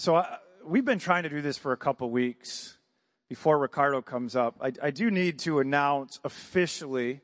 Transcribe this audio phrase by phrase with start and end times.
[0.00, 2.78] so I, we've been trying to do this for a couple weeks
[3.28, 4.56] before Ricardo comes up.
[4.58, 7.20] I, I do need to announce officially,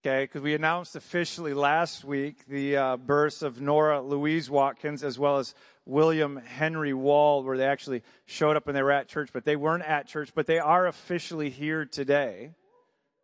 [0.00, 5.18] okay, because we announced officially last week the uh, births of Nora Louise Watkins as
[5.18, 5.54] well as
[5.84, 9.56] William Henry Wall, where they actually showed up and they were at church, but they
[9.56, 12.52] weren't at church, but they are officially here today,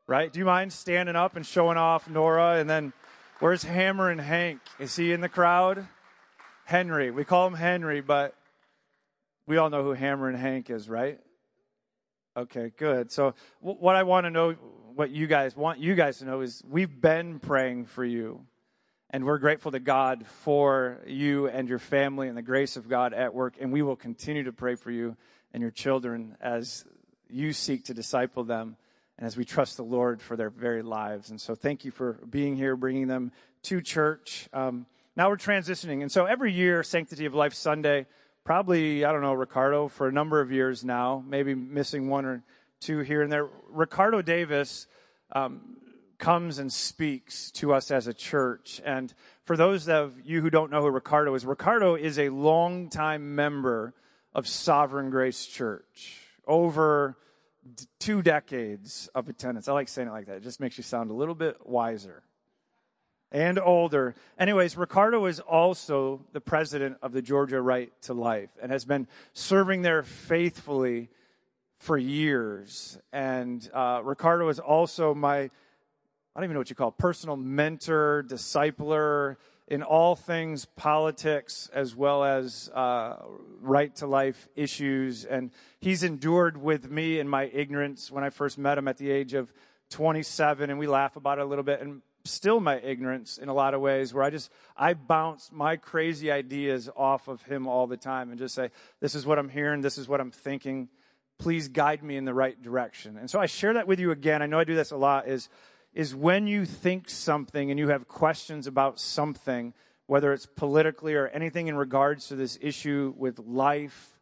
[0.07, 0.31] right?
[0.31, 2.59] Do you mind standing up and showing off Nora?
[2.59, 2.93] And then
[3.41, 4.61] where's Hammer and Hank?
[4.79, 5.89] Is he in the crowd?
[6.73, 7.11] Henry.
[7.11, 8.35] We call him Henry, but
[9.47, 11.21] we all know who Hammer and Hank is, right?
[12.35, 13.13] Okay, good.
[13.13, 14.53] So, what I want to know,
[14.95, 18.47] what you guys want you guys to know is we've been praying for you.
[19.11, 23.13] And we're grateful to God for you and your family and the grace of God
[23.13, 23.57] at work.
[23.61, 25.19] And we will continue to pray for you
[25.53, 26.87] and your children as
[27.29, 28.77] you seek to disciple them
[29.19, 31.29] and as we trust the Lord for their very lives.
[31.29, 33.31] And so, thank you for being here, bringing them
[33.65, 34.49] to church.
[34.55, 36.03] Um, now we're transitioning.
[36.03, 38.07] And so, every year, Sanctity of Life Sunday,
[38.45, 42.43] probably, I don't know, Ricardo, for a number of years now, maybe missing one or
[42.81, 43.49] two here and there.
[43.69, 44.87] Ricardo Davis
[45.33, 45.77] um,
[46.19, 48.81] comes and speaks to us as a church.
[48.85, 49.13] And
[49.45, 53.95] for those of you who don't know who Ricardo is, Ricardo is a longtime member
[54.35, 56.19] of Sovereign Grace Church.
[56.47, 57.17] Over
[58.01, 59.69] two decades of attendance.
[59.69, 60.39] I like saying it like that.
[60.39, 62.25] It just makes you sound a little bit wiser
[63.33, 64.15] and older.
[64.39, 69.09] Anyways, Ricardo is also the president of the Georgia Right to Life and has been
[69.33, 71.09] serving there faithfully
[71.79, 72.99] for years.
[73.13, 75.51] And uh, Ricardo is also my, I
[76.37, 79.37] don't even know what you call it, personal mentor, discipler
[79.67, 83.17] in all things politics as well as uh,
[83.61, 85.25] right to life issues.
[85.25, 89.11] And he's endured with me in my ignorance when I first met him at the
[89.11, 89.53] age of
[89.89, 91.81] 27, and we laugh about it a little bit.
[91.81, 95.77] And still my ignorance in a lot of ways where I just I bounce my
[95.77, 98.71] crazy ideas off of him all the time and just say
[99.01, 100.89] this is what I'm hearing this is what I'm thinking.
[101.39, 103.17] Please guide me in the right direction.
[103.17, 104.43] And so I share that with you again.
[104.43, 105.49] I know I do this a lot is
[105.93, 109.75] is when you think something and you have questions about something
[110.07, 114.19] whether it's politically or anything in regards to this issue with life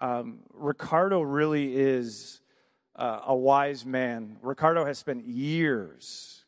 [0.00, 2.40] um, Ricardo really is
[2.96, 4.38] uh, a wise man.
[4.42, 6.39] Ricardo has spent years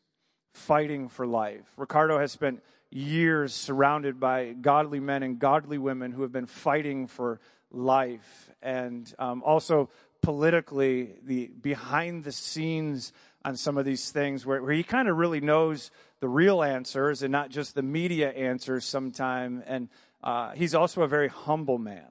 [0.53, 1.65] fighting for life.
[1.77, 7.07] Ricardo has spent years surrounded by godly men and godly women who have been fighting
[7.07, 7.39] for
[7.71, 8.51] life.
[8.61, 9.89] And um, also
[10.21, 13.11] politically, the behind the scenes
[13.43, 17.23] on some of these things where, where he kind of really knows the real answers
[17.23, 19.63] and not just the media answers sometime.
[19.65, 19.89] And
[20.23, 22.07] uh, he's also a very humble man.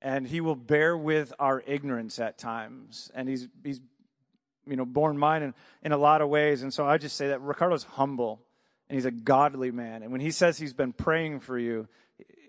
[0.00, 3.10] And he will bear with our ignorance at times.
[3.14, 3.80] And he's, he's
[4.68, 6.62] you know, born mine in, in a lot of ways.
[6.62, 8.40] And so I just say that Ricardo's humble
[8.88, 10.02] and he's a godly man.
[10.02, 11.88] And when he says he's been praying for you,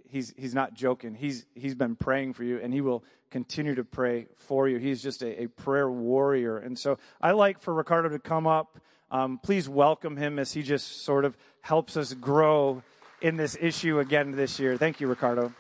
[0.09, 1.16] he's, he's not joking.
[1.16, 4.78] He's, he's been praying for you and he will continue to pray for you.
[4.78, 6.57] He's just a, a prayer warrior.
[6.57, 8.80] And so I like for Ricardo to come up.
[9.12, 12.84] Um, please welcome him as he just sort of helps us grow
[13.22, 14.78] in this issue again this year.
[14.78, 15.53] Thank you, Ricardo.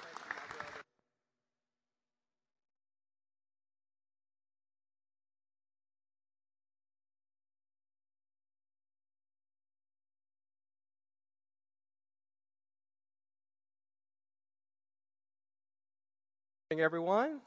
[16.81, 17.41] Everyone.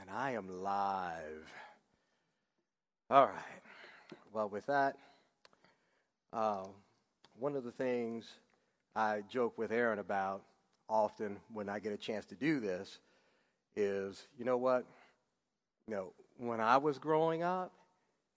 [0.00, 1.50] And I am live.
[3.10, 3.62] All right.
[4.32, 4.96] Well, with that,
[6.32, 6.64] uh,
[7.38, 8.30] one of the things
[8.94, 10.42] I joke with Aaron about
[10.88, 12.98] often when I get a chance to do this
[13.74, 14.84] is, you know what?
[15.88, 17.72] You know, when I was growing up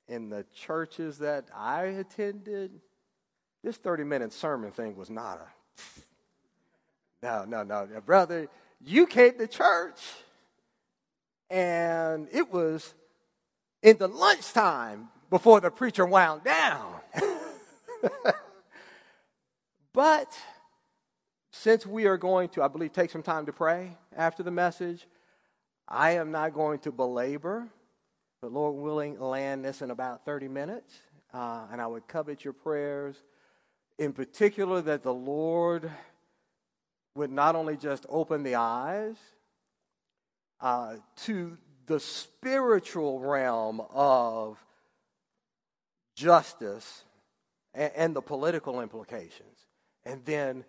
[0.08, 2.72] in the churches that I attended,
[3.64, 5.82] this 30 minute sermon thing was not a.
[7.24, 7.88] No, no, no.
[8.06, 8.48] Brother,
[8.80, 10.00] you came to church
[11.50, 12.94] and it was
[13.82, 16.96] in the lunchtime before the preacher wound down.
[19.94, 20.38] but
[21.52, 25.08] since we are going to, I believe, take some time to pray after the message,
[25.88, 27.68] I am not going to belabor,
[28.42, 30.94] but Lord willing, land this in about 30 minutes.
[31.34, 33.16] Uh, and I would covet your prayers,
[33.98, 35.90] in particular, that the Lord
[37.18, 39.16] would not only just open the eyes
[40.62, 44.58] uh, to the spiritual realm of
[46.16, 47.04] justice
[47.74, 49.58] and, and the political implications.
[50.06, 50.64] And then,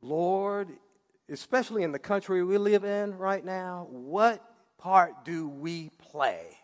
[0.00, 0.68] Lord,
[1.28, 4.42] especially in the country we live in right now, what
[4.78, 6.56] part do we play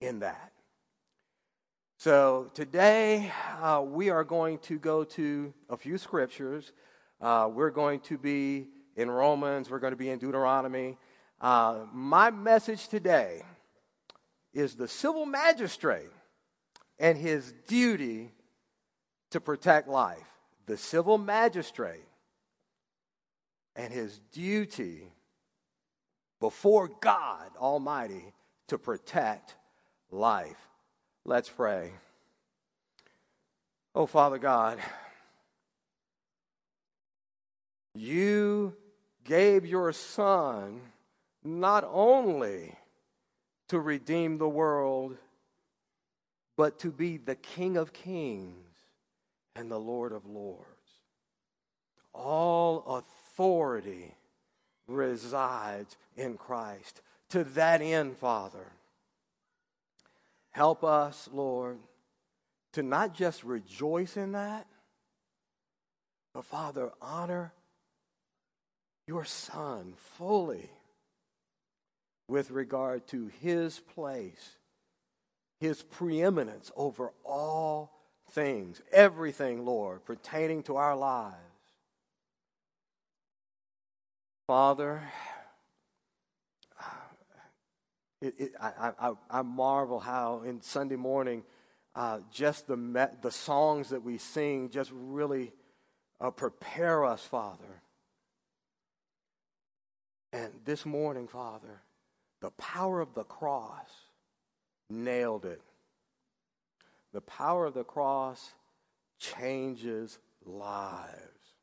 [0.00, 0.52] in that?
[1.98, 3.32] So today
[3.62, 6.72] uh, we are going to go to a few scriptures
[7.20, 10.96] uh, we're going to be in Romans, we're going to be in Deuteronomy.
[11.40, 13.42] Uh, my message today
[14.52, 16.10] is the civil magistrate
[16.98, 18.30] and his duty
[19.30, 20.22] to protect life.
[20.66, 22.06] The civil magistrate
[23.76, 25.12] and his duty
[26.40, 28.32] before God Almighty
[28.68, 29.56] to protect
[30.10, 30.56] life.
[31.24, 31.92] Let's pray.
[33.94, 34.78] Oh, Father God,
[37.94, 38.74] you
[39.24, 40.80] gave your Son
[41.42, 42.76] not only
[43.68, 45.16] to redeem the world,
[46.56, 48.76] but to be the King of kings
[49.56, 50.68] and the Lord of lords.
[52.12, 54.14] All authority
[54.86, 57.00] resides in Christ.
[57.30, 58.72] To that end, Father,
[60.50, 61.78] help us, Lord,
[62.72, 64.66] to not just rejoice in that,
[66.32, 67.52] but Father, honor
[69.06, 70.70] your Son fully
[72.28, 74.56] with regard to his place,
[75.60, 77.92] his preeminence over all
[78.30, 81.36] things, everything, Lord, pertaining to our lives.
[84.46, 85.02] Father,
[88.20, 91.42] it, it, I, I, I, marvel how in Sunday morning,
[91.94, 95.52] uh, just the, the songs that we sing just really
[96.20, 97.82] uh, prepare us, Father.
[100.34, 101.80] And this morning, Father,
[102.40, 103.88] the power of the cross
[104.90, 105.62] nailed it.
[107.12, 108.50] The power of the cross
[109.20, 111.54] changes lives,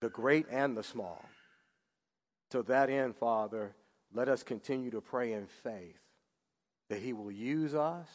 [0.00, 1.24] the great and the small.
[2.50, 3.76] To that end, Father,
[4.12, 6.00] let us continue to pray in faith
[6.90, 8.08] that He will use us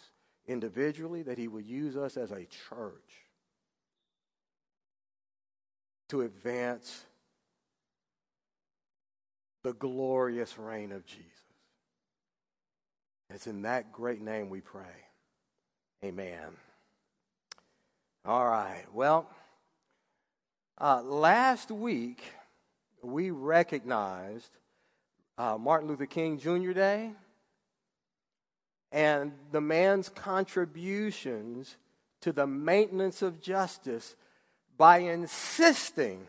[0.45, 3.23] individually, that He will use us as a church
[6.09, 7.05] to advance
[9.67, 11.25] the glorious reign of Jesus.
[13.29, 14.85] It's in that great name we pray.
[16.05, 16.55] Amen.
[18.23, 18.85] All right.
[18.93, 19.29] Well,
[20.79, 22.23] uh, last week
[23.03, 24.51] we recognized
[25.37, 26.71] uh, Martin Luther King Jr.
[26.71, 27.11] Day
[28.93, 31.75] and the man's contributions
[32.21, 34.15] to the maintenance of justice
[34.77, 36.25] by insisting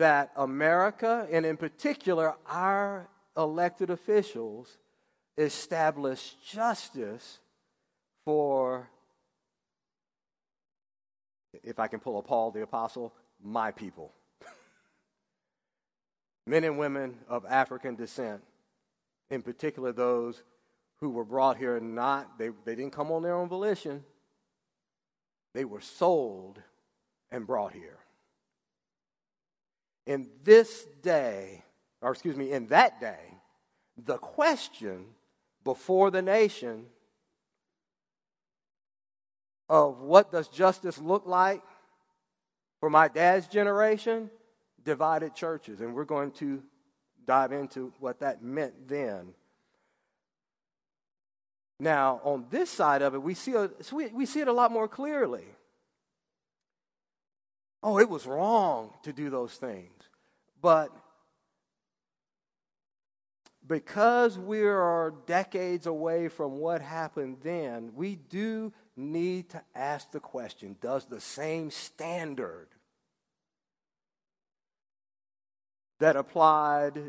[0.00, 4.78] that America, and in particular our elected officials,
[5.36, 7.38] establish justice
[8.24, 8.88] for,
[11.62, 13.12] if I can pull a Paul the Apostle,
[13.42, 14.12] my people.
[16.46, 18.42] Men and women of African descent,
[19.30, 20.42] in particular those
[20.96, 24.02] who were brought here and not, they, they didn't come on their own volition,
[25.52, 26.58] they were sold
[27.30, 27.98] and brought here
[30.06, 31.62] in this day,
[32.00, 33.38] or excuse me, in that day,
[33.96, 35.04] the question
[35.64, 36.86] before the nation
[39.68, 41.62] of what does justice look like
[42.80, 44.30] for my dad's generation
[44.84, 45.80] divided churches.
[45.80, 46.62] And we're going to
[47.26, 49.34] dive into what that meant then.
[51.78, 53.70] Now, on this side of it, we see, a,
[54.12, 55.44] we see it a lot more clearly.
[57.82, 59.90] Oh, it was wrong to do those things.
[60.60, 60.90] But
[63.66, 70.20] because we are decades away from what happened then, we do need to ask the
[70.20, 72.68] question Does the same standard
[76.00, 77.00] that applied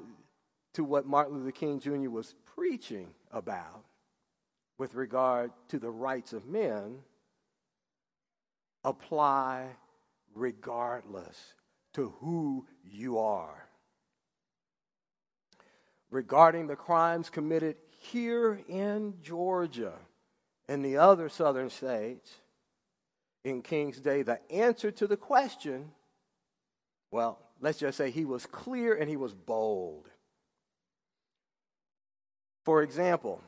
[0.73, 2.09] to what Martin Luther King Jr.
[2.09, 3.83] was preaching about
[4.77, 6.99] with regard to the rights of men
[8.83, 9.67] apply
[10.35, 11.55] regardless
[11.93, 13.67] to who you are.
[16.09, 19.93] Regarding the crimes committed here in Georgia
[20.67, 22.29] and the other southern states
[23.43, 25.91] in King's Day, the answer to the question,
[27.11, 30.09] well, let's just say he was clear and he was bold.
[32.63, 33.41] For example,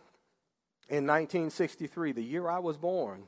[0.89, 3.23] in 1963, the year I was born,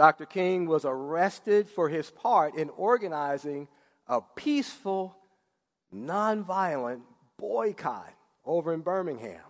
[0.00, 0.24] Dr.
[0.24, 3.68] King was arrested for his part in organizing
[4.06, 5.14] a peaceful,
[5.94, 7.02] nonviolent
[7.36, 8.10] boycott
[8.46, 9.42] over in Birmingham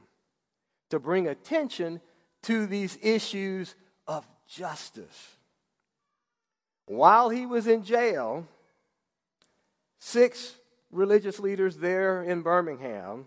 [0.88, 2.00] to bring attention
[2.42, 3.76] to these issues
[4.08, 5.36] of justice.
[6.86, 8.44] While he was in jail,
[10.00, 10.56] six
[10.90, 13.26] religious leaders there in Birmingham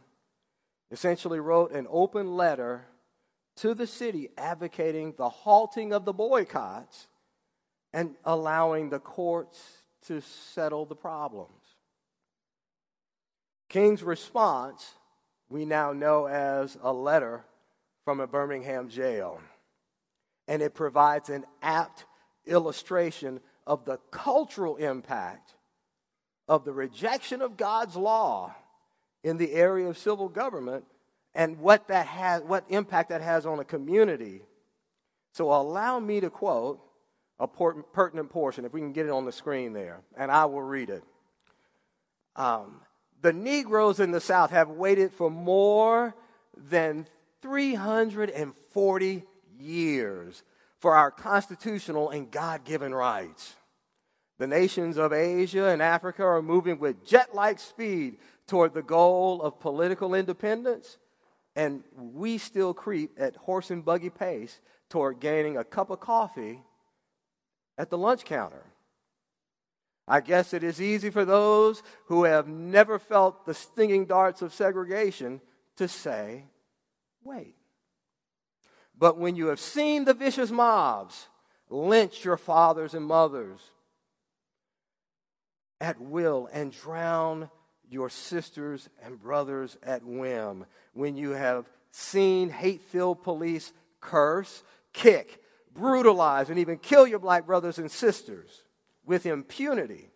[0.92, 2.86] essentially wrote an open letter
[3.56, 7.08] to the city advocating the halting of the boycotts
[7.94, 9.62] and allowing the courts
[10.08, 11.52] to settle the problems.
[13.70, 14.96] King's response,
[15.50, 17.46] we now know as a letter
[18.04, 19.40] from a Birmingham jail.
[20.48, 22.06] And it provides an apt
[22.46, 25.56] illustration of the cultural impact
[26.48, 28.54] of the rejection of God's law
[29.24, 30.84] in the area of civil government
[31.34, 34.42] and what that has what impact that has on a community.
[35.32, 36.82] So allow me to quote
[37.44, 40.62] a pertinent portion, if we can get it on the screen there, and I will
[40.62, 41.04] read it.
[42.38, 42.80] Um,
[43.22, 46.16] the Negroes in the South have waited for more
[46.56, 47.06] than
[47.42, 49.24] 340
[49.60, 50.44] years
[50.80, 53.56] for our constitutional and God given rights.
[54.40, 59.42] The nations of Asia and Africa are moving with jet like speed toward the goal
[59.42, 60.98] of political independence,
[61.58, 66.62] and we still creep at horse and buggy pace toward gaining a cup of coffee
[67.77, 68.63] at the lunch counter.
[70.08, 74.53] I guess it is easy for those who have never felt the stinging darts of
[74.53, 75.39] segregation
[75.77, 76.46] to say,
[77.24, 77.56] wait.
[78.98, 81.27] But when you have seen the vicious mobs
[81.70, 83.60] lynch your fathers and mothers
[85.80, 87.50] at will and drown
[87.89, 95.43] your sisters and brothers at whim, when you have seen hate filled police curse, kick,
[95.74, 98.63] brutalize, and even kill your black brothers and sisters
[99.06, 100.10] with impunity,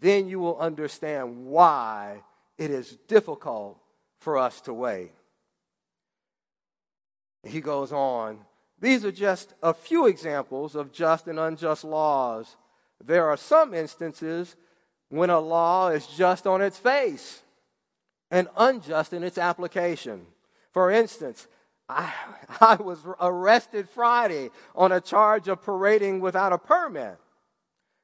[0.00, 2.22] then you will understand why
[2.58, 3.78] it is difficult
[4.18, 5.12] for us to wait.
[7.44, 8.40] He goes on.
[8.80, 12.56] These are just a few examples of just and unjust laws.
[13.02, 14.56] There are some instances
[15.08, 17.42] when a law is just on its face
[18.30, 20.26] and unjust in its application.
[20.72, 21.48] For instance,
[21.90, 22.12] I,
[22.60, 27.18] I was arrested Friday on a charge of parading without a permit.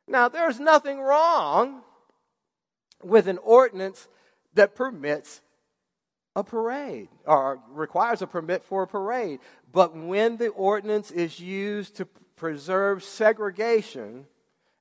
[0.09, 1.83] Now, there's nothing wrong
[3.03, 4.09] with an ordinance
[4.55, 5.41] that permits
[6.35, 9.41] a parade or requires a permit for a parade.
[9.73, 12.05] But when the ordinance is used to
[12.37, 14.27] preserve segregation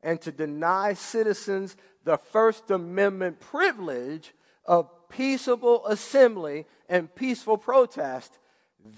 [0.03, 4.33] and to deny citizens the First Amendment privilege
[4.65, 8.37] of peaceable assembly and peaceful protest,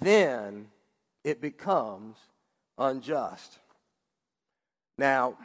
[0.01, 0.67] then
[1.23, 2.17] it becomes
[2.77, 3.59] unjust.
[4.97, 5.37] Now,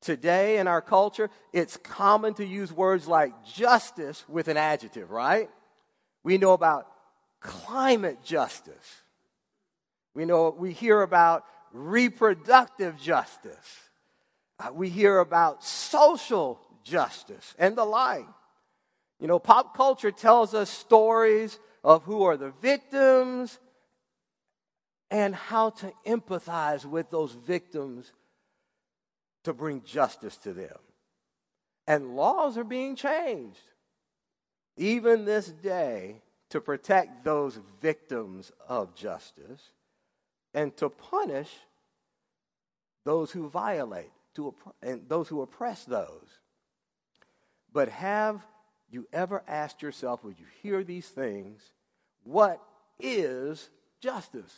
[0.00, 5.50] today in our culture, it's common to use words like justice with an adjective, right?
[6.24, 6.86] We know about
[7.40, 9.02] climate justice.
[10.14, 13.88] We know we hear about reproductive justice.
[14.58, 18.26] Uh, we hear about social justice and the like.
[19.20, 23.58] You know, pop culture tells us stories of who are the victims
[25.10, 28.12] and how to empathize with those victims
[29.44, 30.76] to bring justice to them.
[31.86, 33.62] And laws are being changed
[34.76, 39.70] even this day, to protect those victims of justice
[40.54, 41.50] and to punish
[43.04, 46.28] those who violate to and those who oppress those.
[47.72, 48.46] But have
[48.90, 51.60] you ever asked yourself, when you hear these things,
[52.28, 52.60] what
[53.00, 53.70] is
[54.02, 54.54] justice?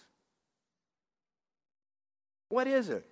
[2.49, 3.07] What is it?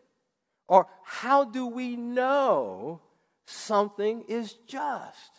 [0.67, 3.01] Or how do we know
[3.47, 5.31] something is just?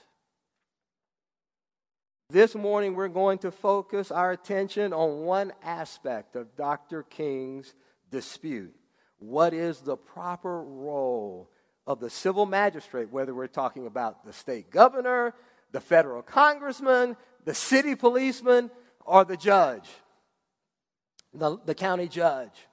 [2.29, 7.03] This morning, we're going to focus our attention on one aspect of Dr.
[7.03, 7.73] King's
[8.09, 8.73] dispute.
[9.17, 11.49] What is the proper role
[11.85, 15.33] of the civil magistrate, whether we're talking about the state governor,
[15.73, 18.71] the federal congressman, the city policeman,
[19.06, 19.89] or the judge,
[21.34, 22.68] the, the county judge,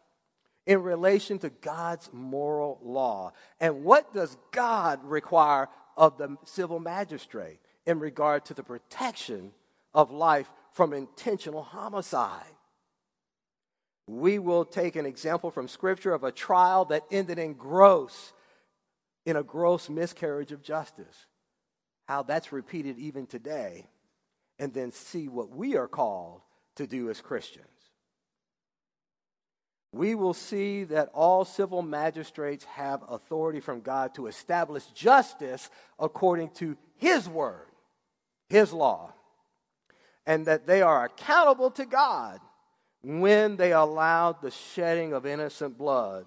[0.67, 3.33] in relation to God's moral law?
[3.61, 7.61] And what does God require of the civil magistrate?
[7.87, 9.53] in regard to the protection
[9.95, 12.43] of life from intentional homicide.
[14.09, 18.33] We will take an example from Scripture of a trial that ended in gross,
[19.25, 21.27] in a gross miscarriage of justice.
[22.07, 23.87] How that's repeated even today,
[24.59, 26.41] and then see what we are called
[26.77, 27.67] to do as Christians.
[29.93, 36.51] We will see that all civil magistrates have authority from God to establish justice according
[36.57, 37.67] to His word.
[38.49, 39.13] His law,
[40.25, 42.41] and that they are accountable to God
[43.03, 46.27] when they allowed the shedding of innocent blood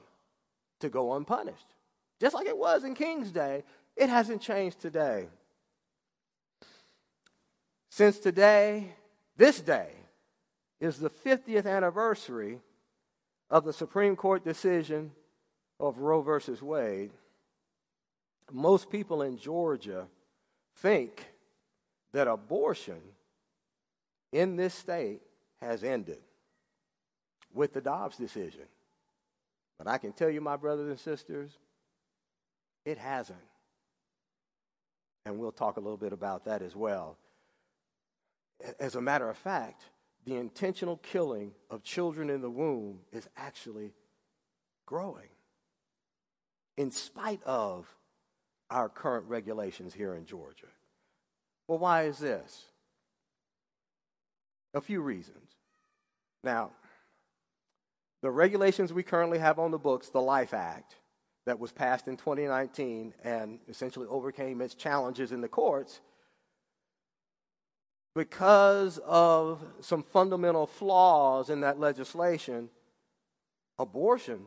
[0.82, 1.76] to go unpunished.
[2.20, 3.64] Just like it was in King's Day,
[3.96, 5.30] it hasn't changed today.
[7.90, 8.94] Since today,
[9.36, 9.90] this day,
[10.80, 12.60] is the 50th anniversary
[13.50, 15.12] of the Supreme Court decision
[15.80, 17.12] of Roe versus Wade,
[18.52, 20.08] most people in Georgia
[20.78, 21.26] think
[22.12, 23.00] that abortion
[24.32, 25.22] in this state
[25.62, 26.20] has ended
[27.54, 28.66] with the Dobbs decision.
[29.78, 31.52] But I can tell you, my brothers and sisters,
[32.86, 33.40] it hasn't.
[35.26, 37.18] And we'll talk a little bit about that as well.
[38.80, 39.84] As a matter of fact,
[40.26, 43.94] the intentional killing of children in the womb is actually
[44.86, 45.30] growing
[46.78, 47.88] in spite of
[48.70, 50.68] our current regulations here in Georgia.
[51.68, 52.66] Well, why is this?
[54.74, 55.52] A few reasons.
[56.44, 56.72] Now,
[58.22, 60.96] the regulations we currently have on the books, the Life Act,
[61.46, 66.02] that was passed in 2019 and essentially overcame its challenges in the courts,
[68.20, 72.68] because of some fundamental flaws in that legislation,
[73.78, 74.42] abortion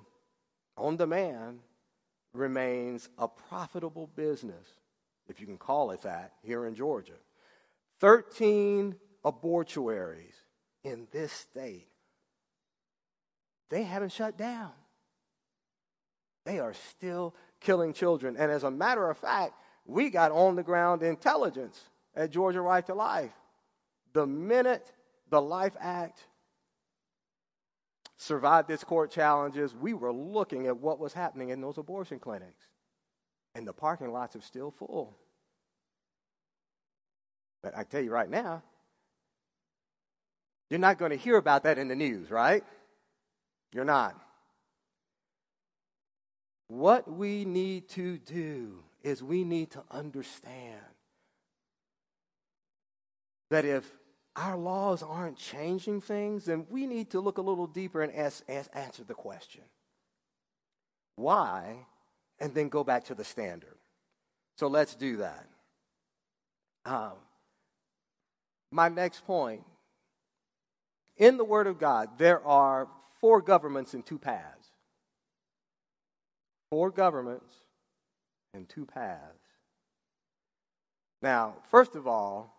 [0.76, 1.60] on demand
[2.34, 4.74] remains a profitable business,
[5.26, 7.14] if you can call it that, here in Georgia.
[8.00, 10.34] 13 abortuaries
[10.84, 11.88] in this state,
[13.70, 14.72] they haven't shut down.
[16.44, 18.36] They are still killing children.
[18.38, 19.54] And as a matter of fact,
[19.86, 21.80] we got on the ground intelligence
[22.14, 23.32] at Georgia Right to Life.
[24.12, 24.92] The minute
[25.30, 26.26] the Life Act
[28.16, 32.68] survived its court challenges, we were looking at what was happening in those abortion clinics.
[33.54, 35.16] And the parking lots are still full.
[37.62, 38.62] But I tell you right now,
[40.70, 42.64] you're not going to hear about that in the news, right?
[43.72, 44.16] You're not.
[46.68, 50.80] What we need to do is we need to understand
[53.50, 53.90] that if
[54.34, 58.42] our laws aren't changing things, then we need to look a little deeper and ask,
[58.48, 59.62] ask, answer the question
[61.16, 61.86] why,
[62.40, 63.76] and then go back to the standard.
[64.56, 65.46] So let's do that.
[66.84, 67.12] Um,
[68.70, 69.62] my next point
[71.16, 72.88] in the Word of God, there are
[73.20, 74.68] four governments and two paths.
[76.70, 77.52] Four governments
[78.54, 79.20] and two paths.
[81.20, 82.56] Now, first of all,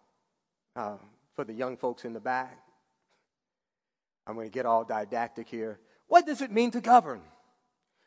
[0.75, 0.99] um,
[1.35, 2.57] for the young folks in the back.
[4.25, 5.79] I'm going to get all didactic here.
[6.07, 7.21] What does it mean to govern?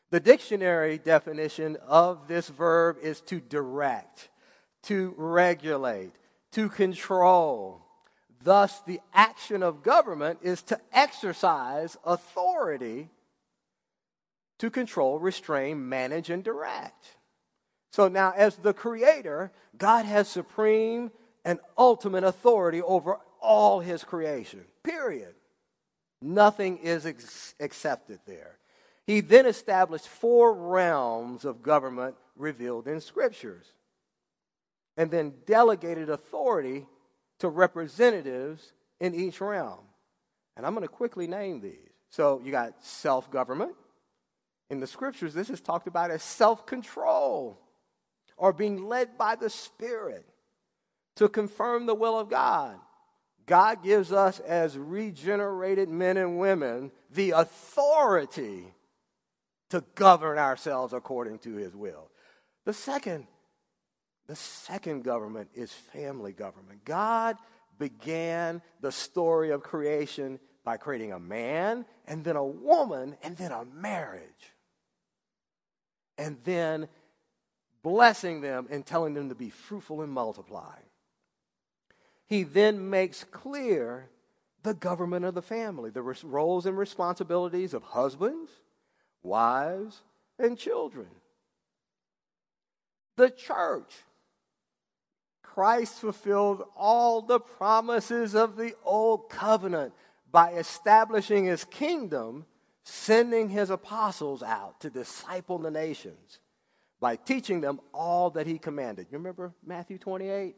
[0.09, 4.29] The dictionary definition of this verb is to direct,
[4.83, 6.13] to regulate,
[6.53, 7.81] to control.
[8.41, 13.09] Thus, the action of government is to exercise authority
[14.59, 17.17] to control, restrain, manage, and direct.
[17.91, 21.11] So now, as the creator, God has supreme
[21.47, 25.33] and ultimate authority over all his creation, period.
[26.21, 28.57] Nothing is ex- accepted there.
[29.05, 33.65] He then established four realms of government revealed in scriptures
[34.97, 36.85] and then delegated authority
[37.39, 39.85] to representatives in each realm.
[40.57, 41.77] And I'm going to quickly name these.
[42.09, 43.73] So you got self government.
[44.69, 47.57] In the scriptures, this is talked about as self control
[48.35, 50.25] or being led by the Spirit
[51.17, 52.77] to confirm the will of God.
[53.45, 58.73] God gives us, as regenerated men and women, the authority
[59.69, 62.09] to govern ourselves according to his will.
[62.65, 63.27] The second,
[64.27, 66.83] the second government is family government.
[66.85, 67.37] God
[67.79, 73.51] began the story of creation by creating a man and then a woman and then
[73.51, 74.53] a marriage.
[76.17, 76.89] And then
[77.81, 80.75] blessing them and telling them to be fruitful and multiply
[82.27, 84.09] he then makes clear
[84.63, 88.51] the government of the family, the roles and responsibilities of husbands,
[89.23, 90.01] wives,
[90.37, 91.07] and children.
[93.15, 93.93] The church.
[95.41, 99.93] Christ fulfilled all the promises of the old covenant
[100.31, 102.45] by establishing his kingdom,
[102.83, 106.39] sending his apostles out to disciple the nations
[106.99, 109.07] by teaching them all that he commanded.
[109.09, 110.55] You remember Matthew 28?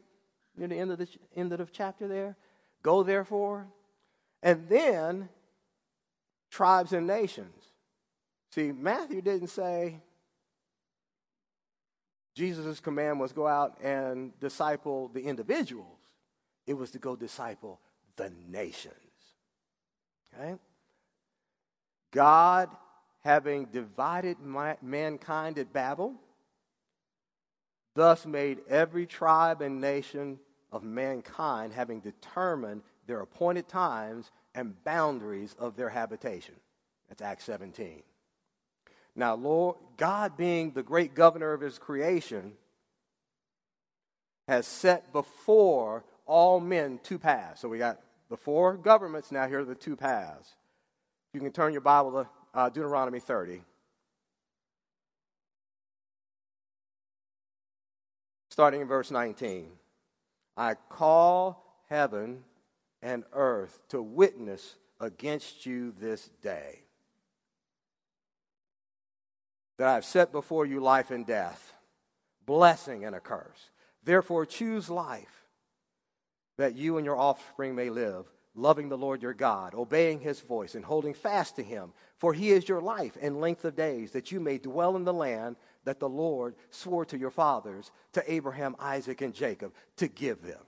[0.60, 2.36] Near the end of the end of the chapter there.
[2.82, 3.66] Go therefore,
[4.42, 5.28] and then
[6.50, 7.54] tribes and nations.
[8.52, 10.00] See, Matthew didn't say
[12.34, 15.98] Jesus' command was go out and disciple the individuals.
[16.66, 17.80] It was to go disciple
[18.16, 18.94] the nations.
[20.34, 20.54] Okay?
[22.12, 22.70] God,
[23.22, 24.36] having divided
[24.82, 26.14] mankind at Babel,
[27.94, 30.38] thus made every tribe and nation
[30.72, 36.54] of mankind having determined their appointed times and boundaries of their habitation.
[37.08, 38.02] That's Acts 17.
[39.16, 42.52] Now, Lord, God being the great governor of his creation,
[44.50, 47.60] has set before all men two paths.
[47.60, 50.56] So we got the four governments, now here are the two paths.
[51.32, 53.62] You can turn your Bible to uh, Deuteronomy 30.
[58.50, 59.68] Starting in verse 19.
[60.60, 62.44] I call heaven
[63.00, 66.80] and earth to witness against you this day
[69.78, 71.72] that I have set before you life and death,
[72.44, 73.70] blessing and a curse.
[74.04, 75.46] Therefore, choose life
[76.58, 80.74] that you and your offspring may live, loving the Lord your God, obeying his voice,
[80.74, 81.94] and holding fast to him.
[82.18, 85.14] For he is your life and length of days, that you may dwell in the
[85.14, 90.42] land that the Lord swore to your fathers, to Abraham, Isaac, and Jacob, to give
[90.42, 90.60] them.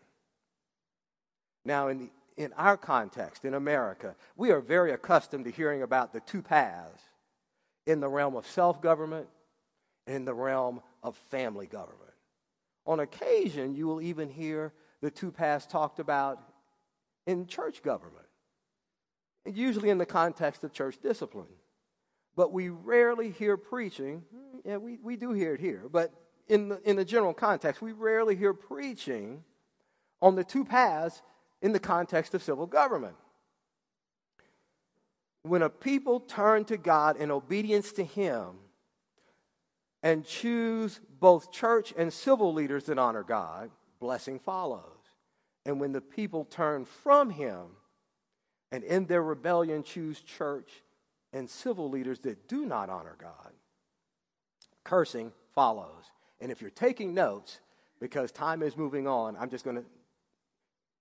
[1.65, 6.13] Now, in, the, in our context, in America, we are very accustomed to hearing about
[6.13, 7.03] the two paths
[7.87, 9.29] in the realm of self government
[10.07, 11.99] and in the realm of family government.
[12.87, 16.41] On occasion, you will even hear the two paths talked about
[17.27, 18.27] in church government,
[19.45, 21.47] usually in the context of church discipline.
[22.37, 24.23] But we rarely hear preaching,
[24.65, 26.13] yeah, we, we do hear it here, but
[26.49, 29.45] in the, in the general context, we rarely hear preaching
[30.21, 31.23] on the two paths
[31.61, 33.17] in the context of civil government.
[35.43, 38.51] When a people turn to God in obedience to Him
[40.03, 44.83] and choose both church and civil leaders that honor God, blessing follows.
[45.65, 47.77] And when the people turn from Him
[48.71, 50.83] and in their rebellion choose church
[51.33, 53.53] and civil leaders that do not honor God,
[54.85, 56.05] cursing follows.
[56.41, 57.61] And if you're taking notes,
[58.01, 59.85] because time is moving on, I'm just going to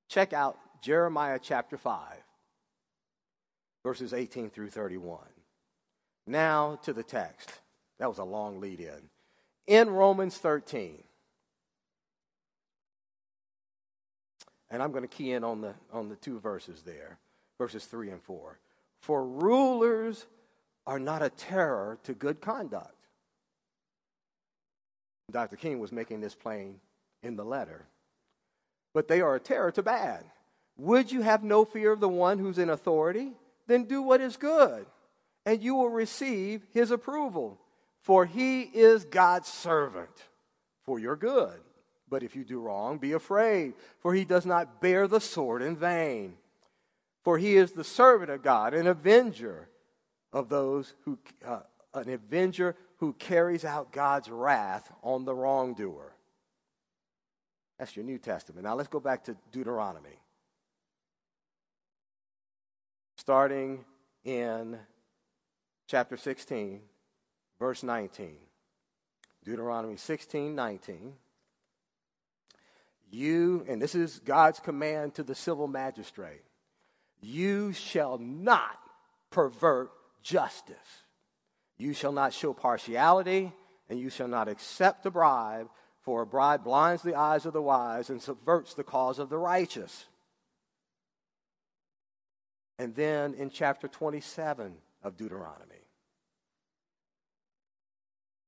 [0.08, 1.98] check out Jeremiah chapter 5
[3.84, 5.20] verses 18 through 31.
[6.28, 7.52] Now to the text.
[8.00, 9.10] That was a long lead in.
[9.68, 11.04] In Romans 13,
[14.70, 17.20] and I'm going to key in on the, on the two verses there,
[17.58, 18.60] verses 3 and 4.
[19.02, 20.26] For rulers
[20.88, 22.96] are not a terror to good conduct.
[25.32, 25.56] Dr.
[25.56, 26.80] King was making this plain
[27.24, 27.86] in the letter.
[28.94, 30.24] But they are a terror to bad.
[30.78, 33.34] Would you have no fear of the one who's in authority?
[33.72, 34.86] then do what is good,
[35.46, 37.58] and you will receive his approval.
[38.02, 40.26] For he is God's servant
[40.84, 41.60] for your good.
[42.10, 45.78] But if you do wrong, be afraid, for he does not bear the sword in
[45.78, 46.34] vain.
[47.24, 49.70] For he is the servant of God, an avenger
[50.34, 51.60] of those who, uh,
[51.94, 56.16] an avenger who carries out God's wrath on the wrongdoer.
[57.78, 58.64] That's your New Testament.
[58.64, 60.20] Now let's go back to Deuteronomy
[63.22, 63.86] starting
[64.24, 64.80] in
[65.86, 66.82] chapter 16,
[67.60, 68.36] verse 19.
[69.46, 71.14] Deuteronomy 16, 19.
[73.12, 76.42] You, and this is God's command to the civil magistrate,
[77.22, 78.78] you shall not
[79.30, 79.92] pervert
[80.24, 80.78] justice.
[81.78, 83.52] You shall not show partiality,
[83.90, 85.70] and you shall not accept a bribe,
[86.02, 89.38] for a bribe blinds the eyes of the wise and subverts the cause of the
[89.38, 90.06] righteous.
[92.80, 95.86] And then in chapter 27 of Deuteronomy,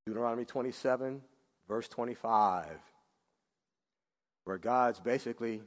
[0.08, 1.22] Deuteronomy 27,
[1.68, 2.66] verse 25,
[4.46, 5.62] where God's basically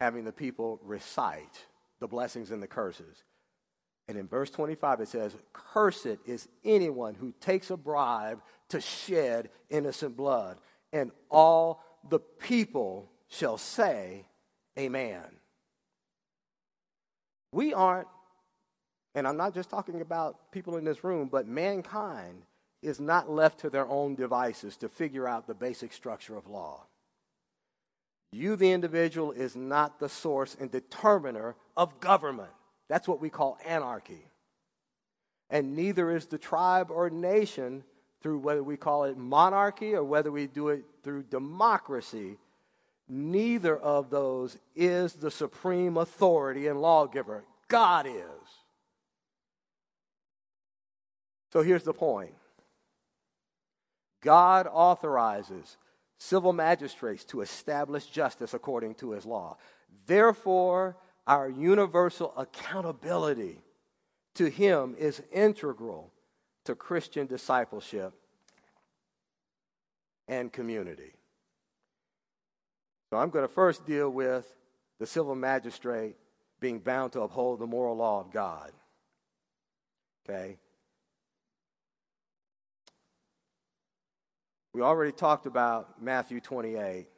[0.00, 1.66] having the people recite
[2.00, 3.24] the blessings and the curses.
[4.08, 9.50] And in verse 25, it says, Cursed is anyone who takes a bribe to shed
[9.68, 10.58] innocent blood.
[10.92, 14.24] And all the people shall say,
[14.78, 15.24] Amen.
[17.52, 18.08] We aren't,
[19.14, 22.42] and I'm not just talking about people in this room, but mankind
[22.82, 26.86] is not left to their own devices to figure out the basic structure of law.
[28.30, 32.50] You, the individual, is not the source and determiner of government.
[32.88, 34.26] That's what we call anarchy.
[35.50, 37.84] And neither is the tribe or nation
[38.22, 42.36] through whether we call it monarchy or whether we do it through democracy
[43.08, 47.44] Neither of those is the supreme authority and lawgiver.
[47.68, 48.22] God is.
[51.52, 52.34] So here's the point
[54.20, 55.78] God authorizes
[56.18, 59.56] civil magistrates to establish justice according to his law.
[60.06, 63.62] Therefore, our universal accountability
[64.34, 66.12] to him is integral
[66.64, 68.12] to Christian discipleship
[70.26, 71.12] and community.
[73.10, 74.54] So I'm going to first deal with
[74.98, 76.16] the civil magistrate
[76.60, 78.72] being bound to uphold the moral law of God.
[80.28, 80.58] Okay?
[84.72, 87.08] We already talked about Matthew 28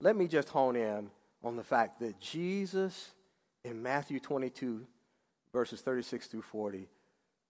[0.00, 1.10] let me just hone in
[1.42, 3.10] on the fact that Jesus
[3.64, 4.86] in Matthew 22,
[5.52, 6.88] verses 36 through 40,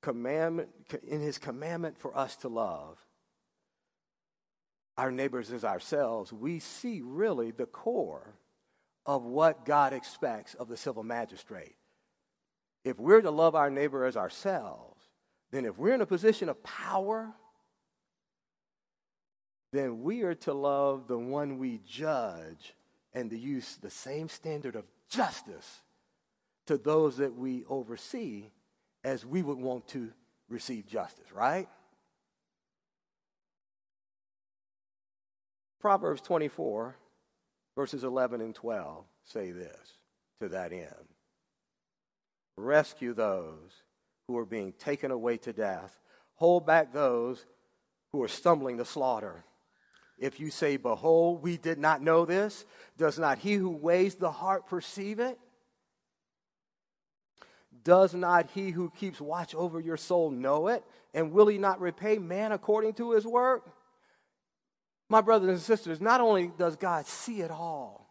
[0.01, 0.71] commandment,
[1.07, 2.99] in his commandment for us to love
[4.97, 8.35] our neighbors as ourselves, we see really the core
[9.07, 11.77] of what God expects of the civil magistrate.
[12.85, 15.01] If we're to love our neighbor as ourselves,
[15.53, 17.33] then if we're in a position of power,
[19.72, 22.74] then we are to love the one we judge
[23.12, 25.83] and to use the same standard of justice
[26.66, 28.50] to those that we oversee
[29.04, 30.11] as we would want to
[30.48, 31.68] receive justice, right?
[35.81, 36.96] Proverbs 24,
[37.76, 39.94] verses 11 and 12 say this
[40.40, 41.09] to that end
[42.57, 43.85] Rescue those
[44.26, 45.98] who are being taken away to death,
[46.35, 47.46] hold back those
[48.12, 49.44] who are stumbling to slaughter.
[50.18, 52.64] If you say, Behold, we did not know this,
[52.96, 55.38] does not he who weighs the heart perceive it?
[57.85, 60.85] Does not he who keeps watch over your soul know it?
[61.14, 63.70] And will he not repay man according to his work?
[65.09, 68.11] My brothers and sisters, not only does God see it all,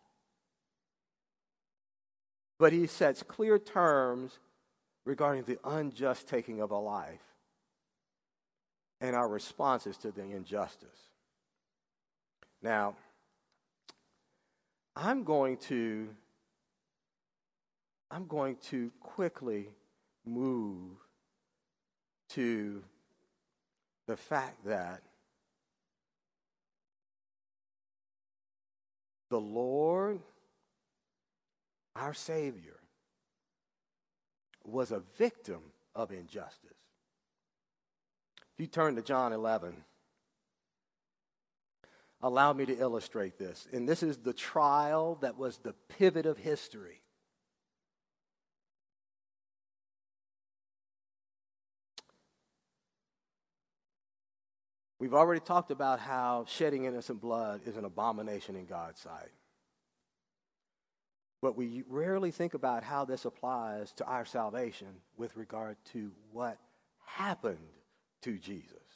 [2.58, 4.40] but he sets clear terms
[5.06, 7.22] regarding the unjust taking of a life
[9.00, 11.07] and our responses to the injustice.
[12.68, 12.96] Now,
[14.94, 16.10] I'm going to
[18.12, 19.70] I'm going to quickly
[20.26, 20.98] move
[22.32, 22.84] to
[24.06, 25.02] the fact that
[29.30, 30.20] the Lord,
[31.96, 32.80] our Savior,
[34.66, 35.62] was a victim
[35.96, 36.84] of injustice.
[38.42, 39.86] If you turn to John 11,
[42.22, 43.68] allow me to illustrate this.
[43.72, 47.02] And this is the trial that was the pivot of history.
[55.00, 59.30] We've already talked about how shedding innocent blood is an abomination in God's sight.
[61.40, 66.58] But we rarely think about how this applies to our salvation with regard to what
[67.06, 67.60] happened
[68.24, 68.87] to Jesus.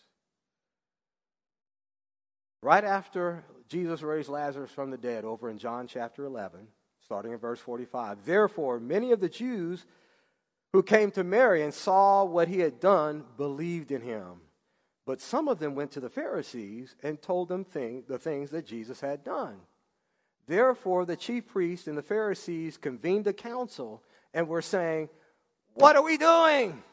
[2.62, 6.68] Right after Jesus raised Lazarus from the dead, over in John chapter 11,
[7.04, 9.86] starting in verse 45, therefore, many of the Jews
[10.74, 14.42] who came to Mary and saw what he had done believed in him.
[15.06, 18.68] But some of them went to the Pharisees and told them thing, the things that
[18.68, 19.58] Jesus had done.
[20.48, 25.10] Therefore, the chief priests and the Pharisees convened a council and were saying,
[25.74, 26.84] What are we doing?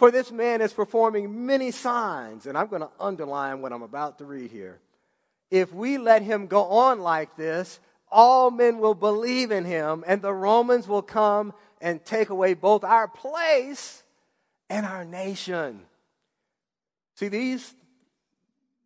[0.00, 2.46] For this man is performing many signs.
[2.46, 4.78] And I'm going to underline what I'm about to read here.
[5.50, 7.78] If we let him go on like this,
[8.10, 12.82] all men will believe in him, and the Romans will come and take away both
[12.82, 14.02] our place
[14.70, 15.82] and our nation.
[17.16, 17.74] See, these,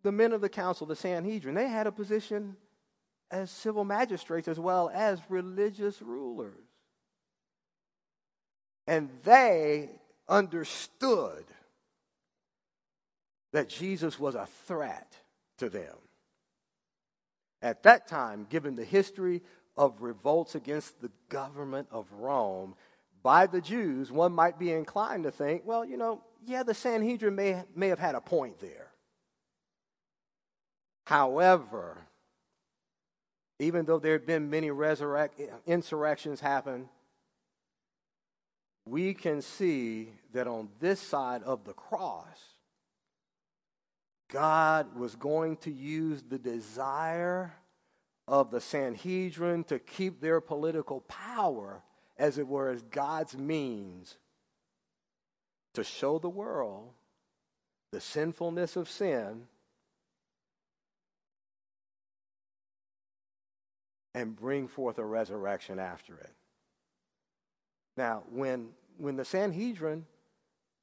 [0.02, 2.56] the men of the council, the Sanhedrin, they had a position
[3.30, 6.66] as civil magistrates as well as religious rulers.
[8.88, 9.90] And they
[10.28, 11.44] understood
[13.52, 15.16] that Jesus was a threat
[15.58, 15.94] to them.
[17.62, 19.42] At that time, given the history
[19.76, 22.74] of revolts against the government of Rome
[23.22, 27.34] by the Jews, one might be inclined to think, well, you know, yeah, the Sanhedrin
[27.34, 28.90] may, may have had a point there.
[31.06, 31.98] However,
[33.58, 36.88] even though there had been many resurrect, insurrections happen,
[38.86, 42.38] we can see that on this side of the cross,
[44.30, 47.54] God was going to use the desire
[48.26, 51.82] of the Sanhedrin to keep their political power,
[52.18, 54.16] as it were, as God's means
[55.74, 56.90] to show the world
[57.90, 59.46] the sinfulness of sin
[64.14, 66.32] and bring forth a resurrection after it.
[67.96, 70.06] Now, when, when the Sanhedrin,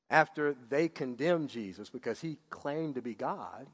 [0.09, 3.67] after they condemned Jesus because he claimed to be God,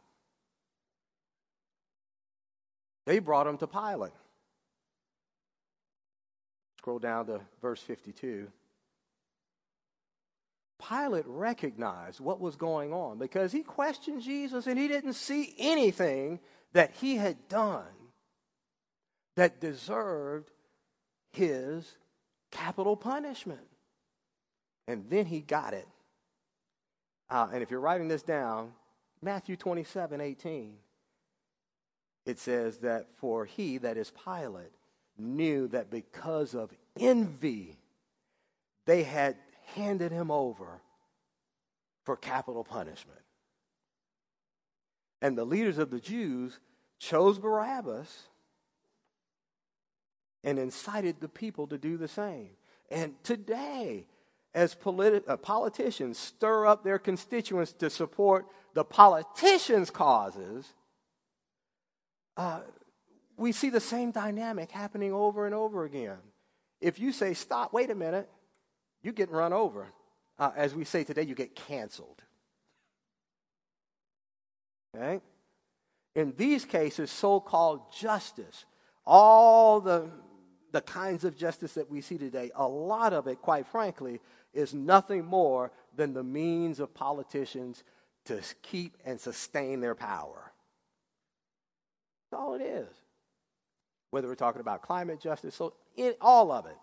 [3.06, 4.12] they brought him to Pilate.
[6.80, 8.52] Scroll down to verse 52.
[10.88, 16.40] Pilate recognized what was going on because he questioned Jesus and he didn't see anything
[16.74, 17.86] that he had done
[19.36, 20.52] that deserved
[21.32, 21.96] his
[22.58, 23.68] capital punishment.
[24.88, 25.88] And then he got it.
[27.30, 28.72] Uh, and if you're writing this down,
[29.22, 30.78] Matthew 27 18.
[32.26, 34.74] it says that for he, that is Pilate,
[35.18, 37.78] knew that because of envy,
[38.86, 39.36] they had
[39.76, 40.82] handed him over
[42.06, 43.20] for capital punishment.
[45.22, 46.60] And the leaders of the Jews
[47.00, 48.28] chose Barabbas
[50.48, 52.48] and incited the people to do the same.
[52.90, 54.08] And today,
[54.56, 60.74] as politi- uh, politicians stir up their constituents to support the politicians' causes,
[62.38, 62.62] uh,
[63.36, 66.20] we see the same dynamic happening over and over again.
[66.80, 68.30] If you say, stop, wait a minute,
[69.04, 69.88] you get run over.
[70.40, 72.24] Uh, as we say today, you get canceled.
[74.96, 75.20] Okay?
[76.16, 78.64] In these cases, so called justice,
[79.06, 80.10] all the,
[80.78, 84.20] the kinds of justice that we see today, a lot of it, quite frankly,
[84.54, 87.84] is nothing more than the means of politicians
[88.26, 90.52] to keep and sustain their power.
[92.30, 92.88] That's all it is.
[94.12, 96.78] Whether we're talking about climate justice, so in all of it.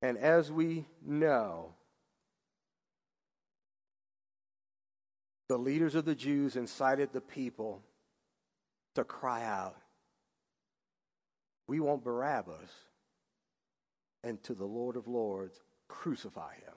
[0.00, 1.74] And as we know,
[5.48, 7.82] the leaders of the Jews incited the people
[8.94, 9.74] to cry out,
[11.68, 12.70] We want Barabbas,
[14.24, 16.74] and to the Lord of Lords, crucify him.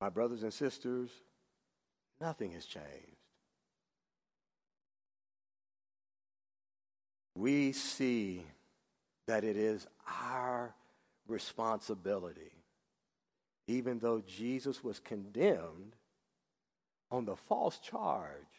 [0.00, 1.08] My brothers and sisters,
[2.20, 2.84] nothing has changed.
[7.34, 8.44] We see
[9.26, 9.86] that it is
[10.30, 10.74] our
[11.26, 12.52] responsibility,
[13.66, 15.96] even though Jesus was condemned
[17.10, 18.53] on the false charge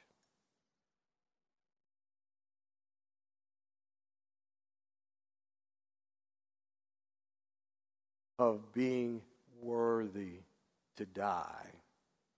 [8.37, 9.21] of being
[9.61, 10.39] worthy
[10.97, 11.67] to die,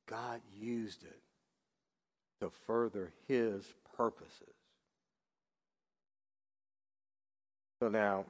[0.08, 1.20] God used it
[2.42, 4.54] to further his purposes.
[7.82, 8.26] So now,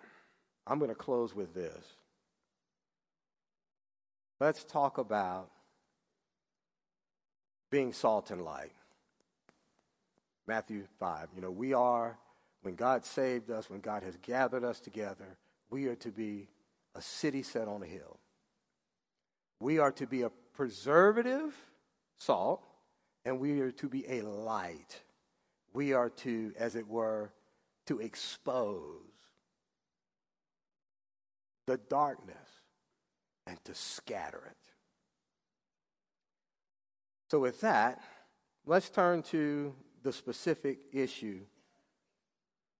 [0.65, 1.85] I'm going to close with this.
[4.39, 5.49] Let's talk about
[7.69, 8.71] being salt and light.
[10.47, 11.29] Matthew 5.
[11.35, 12.17] You know, we are,
[12.61, 15.37] when God saved us, when God has gathered us together,
[15.69, 16.47] we are to be
[16.97, 18.19] a city set on a hill.
[19.59, 21.55] We are to be a preservative
[22.17, 22.65] salt,
[23.23, 25.01] and we are to be a light.
[25.73, 27.31] We are to, as it were,
[27.85, 29.01] to expose
[31.67, 32.49] the darkness
[33.45, 34.57] and to scatter it.
[37.29, 38.01] So, with that,
[38.65, 41.41] let's turn to the specific issue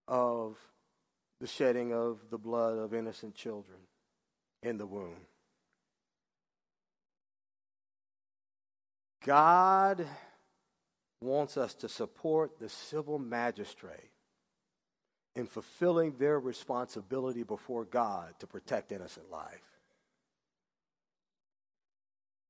[0.07, 0.57] of
[1.39, 3.79] the shedding of the blood of innocent children
[4.63, 5.27] in the womb.
[9.25, 10.05] God
[11.21, 14.11] wants us to support the civil magistrate
[15.35, 19.61] in fulfilling their responsibility before God to protect innocent life.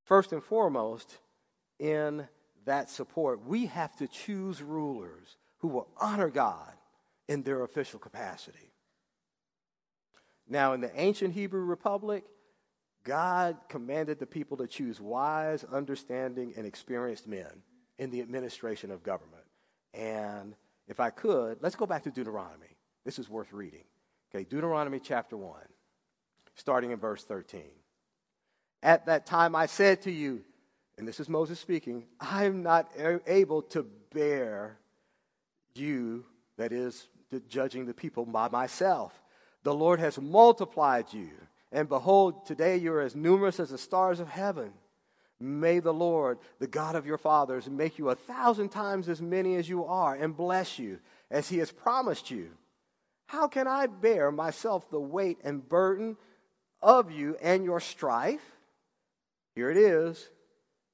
[0.03, 1.17] First and foremost,
[1.79, 2.27] in
[2.65, 6.73] that support, we have to choose rulers who will honor God
[7.27, 8.71] in their official capacity.
[10.49, 12.23] Now, in the ancient Hebrew Republic,
[13.03, 17.63] God commanded the people to choose wise, understanding, and experienced men
[17.97, 19.43] in the administration of government.
[19.93, 20.55] And
[20.87, 22.77] if I could, let's go back to Deuteronomy.
[23.05, 23.83] This is worth reading.
[24.33, 25.55] Okay, Deuteronomy chapter 1,
[26.55, 27.61] starting in verse 13.
[28.83, 30.43] At that time I said to you,
[30.97, 32.91] and this is Moses speaking, I am not
[33.25, 34.77] able to bear
[35.75, 36.25] you,
[36.57, 37.07] that is,
[37.47, 39.13] judging the people by myself.
[39.63, 41.29] The Lord has multiplied you,
[41.71, 44.71] and behold, today you are as numerous as the stars of heaven.
[45.39, 49.55] May the Lord, the God of your fathers, make you a thousand times as many
[49.55, 52.51] as you are, and bless you as he has promised you.
[53.27, 56.17] How can I bear myself the weight and burden
[56.81, 58.57] of you and your strife?
[59.53, 60.29] Here it is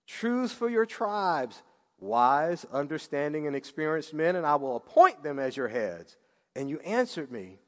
[0.06, 1.62] choose for your tribes,
[2.00, 6.18] wise, understanding, and experienced men, and I will appoint them as your heads.
[6.56, 7.60] And you answered me.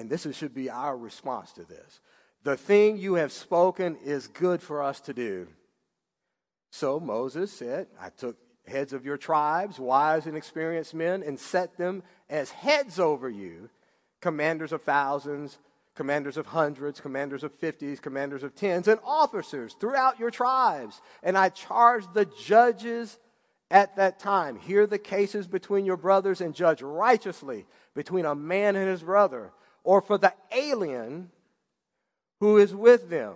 [0.00, 2.00] And this should be our response to this.
[2.42, 5.46] The thing you have spoken is good for us to do.
[6.70, 11.76] So Moses said, I took heads of your tribes, wise and experienced men, and set
[11.76, 13.68] them as heads over you,
[14.22, 15.58] commanders of thousands,
[15.94, 21.02] commanders of hundreds, commanders of fifties, commanders of tens, and officers throughout your tribes.
[21.22, 23.18] And I charged the judges
[23.70, 28.76] at that time hear the cases between your brothers and judge righteously between a man
[28.76, 29.52] and his brother,
[29.84, 31.30] or for the alien
[32.40, 33.34] who is with them.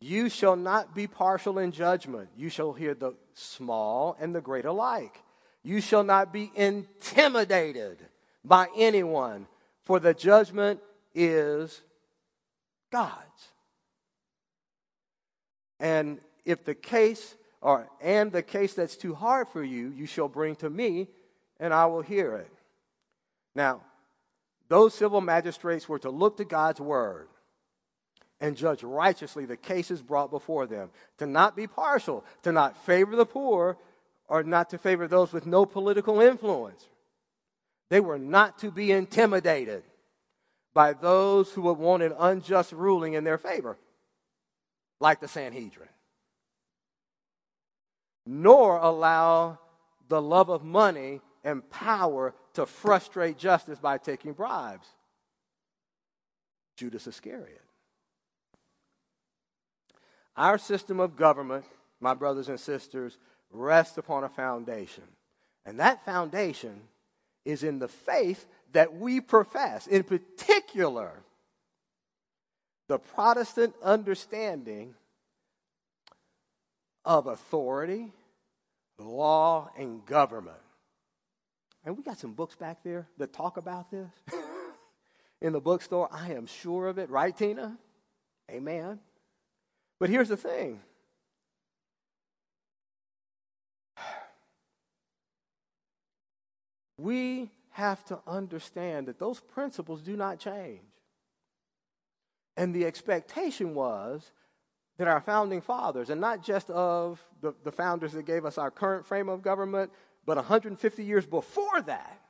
[0.00, 2.28] You shall not be partial in judgment.
[2.36, 5.22] You shall hear the small and the great alike.
[5.62, 7.98] You shall not be intimidated
[8.44, 9.46] by anyone,
[9.84, 10.80] for the judgment
[11.14, 11.80] is
[12.92, 13.52] God's.
[15.80, 20.28] And if the case or and the case that's too hard for you, you shall
[20.28, 21.08] bring to me,
[21.58, 22.52] and I will hear it.
[23.54, 23.80] Now,
[24.68, 27.28] those civil magistrates were to look to God's word
[28.40, 33.16] and judge righteously the cases brought before them, to not be partial, to not favor
[33.16, 33.78] the poor,
[34.28, 36.86] or not to favor those with no political influence.
[37.88, 39.84] They were not to be intimidated
[40.74, 43.78] by those who would want an unjust ruling in their favor,
[45.00, 45.88] like the Sanhedrin,
[48.26, 49.58] nor allow
[50.08, 54.86] the love of money and power to frustrate justice by taking bribes.
[56.76, 57.62] Judas Iscariot.
[60.36, 61.64] Our system of government,
[62.00, 63.16] my brothers and sisters,
[63.50, 65.04] rests upon a foundation.
[65.64, 66.80] And that foundation
[67.44, 69.86] is in the faith that we profess.
[69.86, 71.12] In particular,
[72.88, 74.94] the Protestant understanding
[77.04, 78.12] of authority,
[78.98, 80.56] law, and government.
[81.86, 84.10] And we got some books back there that talk about this
[85.40, 86.08] in the bookstore.
[86.10, 87.78] I am sure of it, right, Tina?
[88.50, 88.98] Amen.
[90.00, 90.80] But here's the thing
[96.98, 100.80] we have to understand that those principles do not change.
[102.56, 104.32] And the expectation was
[104.96, 108.70] that our founding fathers, and not just of the, the founders that gave us our
[108.70, 109.92] current frame of government,
[110.26, 112.20] but 150 years before that,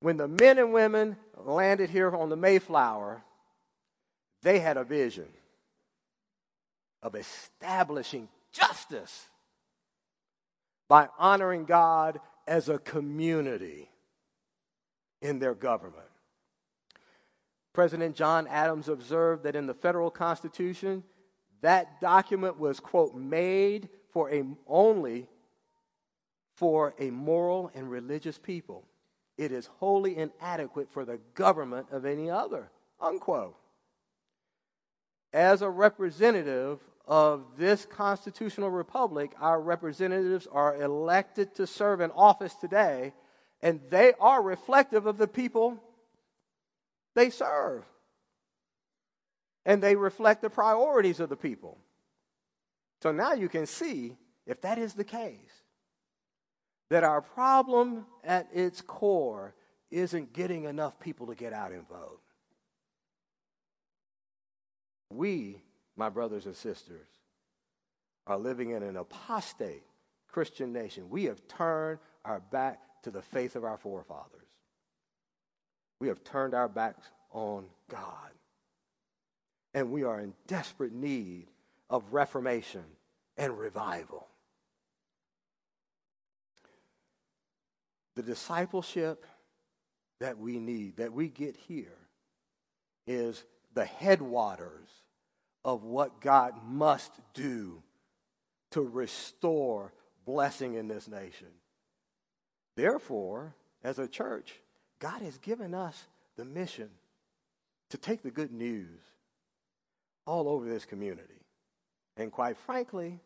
[0.00, 3.22] when the men and women landed here on the Mayflower,
[4.42, 5.28] they had a vision
[7.02, 9.26] of establishing justice
[10.88, 13.90] by honoring God as a community
[15.20, 16.06] in their government.
[17.72, 21.02] President John Adams observed that in the federal constitution,
[21.60, 25.26] that document was, quote, made for a, only
[26.56, 28.84] for a moral and religious people.
[29.38, 33.56] It is wholly inadequate for the government of any other, unquote.
[35.32, 42.54] As a representative of this constitutional republic, our representatives are elected to serve in office
[42.54, 43.12] today,
[43.60, 45.82] and they are reflective of the people
[47.14, 47.84] they serve.
[49.66, 51.78] And they reflect the priorities of the people.
[53.02, 55.62] So now you can see, if that is the case,
[56.90, 59.54] that our problem at its core
[59.90, 62.20] isn't getting enough people to get out and vote.
[65.10, 65.62] We
[65.96, 67.08] my brothers and sisters,
[68.26, 69.82] are living in an apostate
[70.28, 71.08] Christian nation.
[71.08, 74.48] We have turned our back to the faith of our forefathers.
[76.00, 78.30] We have turned our backs on God.
[79.72, 81.46] And we are in desperate need
[81.88, 82.84] of reformation
[83.36, 84.26] and revival.
[88.16, 89.24] The discipleship
[90.20, 91.98] that we need, that we get here,
[93.06, 93.44] is
[93.74, 94.88] the headwaters
[95.64, 97.82] of what God must do
[98.70, 99.92] to restore
[100.24, 101.48] blessing in this nation.
[102.76, 103.54] Therefore,
[103.84, 104.54] as a church,
[104.98, 106.04] God has given us
[106.36, 106.90] the mission
[107.90, 109.00] to take the good news
[110.26, 111.44] all over this community.
[112.16, 113.20] And quite frankly,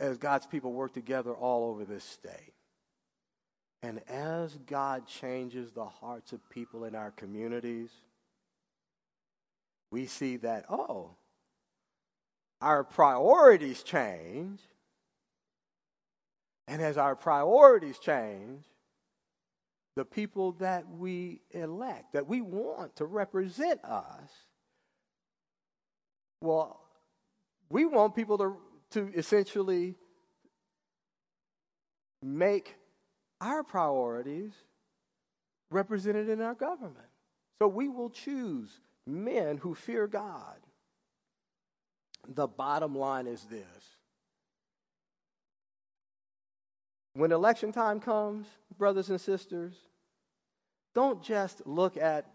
[0.00, 2.52] as God's people work together all over this state.
[3.82, 7.90] And as God changes the hearts of people in our communities,
[9.90, 11.10] we see that, oh,
[12.60, 14.60] our priorities change.
[16.66, 18.64] And as our priorities change,
[19.96, 24.30] the people that we elect, that we want to represent us,
[26.40, 26.80] well,
[27.70, 28.56] we want people to,
[28.90, 29.94] to essentially
[32.22, 32.77] make
[33.40, 34.52] our priorities
[35.70, 36.96] represented in our government.
[37.60, 40.56] So we will choose men who fear God.
[42.26, 43.96] The bottom line is this
[47.14, 49.74] when election time comes, brothers and sisters,
[50.94, 52.26] don't just look at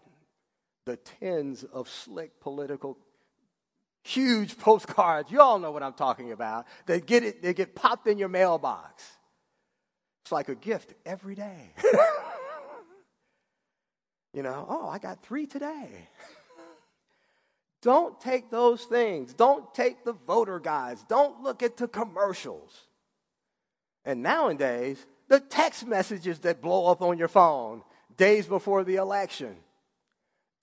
[0.84, 2.98] the tens of slick political
[4.02, 5.30] huge postcards.
[5.30, 6.66] You all know what I'm talking about.
[6.84, 9.02] They get it, they get popped in your mailbox.
[10.24, 11.74] It's like a gift every day.
[14.32, 16.08] you know, oh, I got three today.
[17.82, 19.34] Don't take those things.
[19.34, 21.04] Don't take the voter guides.
[21.10, 22.86] Don't look at the commercials.
[24.06, 27.82] And nowadays, the text messages that blow up on your phone
[28.16, 29.54] days before the election.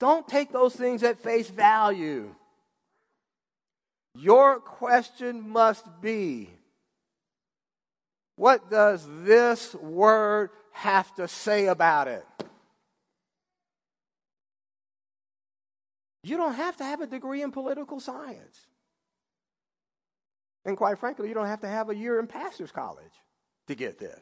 [0.00, 2.34] Don't take those things at face value.
[4.16, 6.50] Your question must be
[8.36, 12.24] what does this word have to say about it?
[16.24, 18.66] You don't have to have a degree in political science.
[20.64, 23.12] And quite frankly, you don't have to have a year in pastor's college
[23.66, 24.20] to get this.